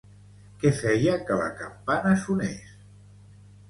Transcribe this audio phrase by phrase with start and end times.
[0.63, 2.77] Què feia que la campana sonés?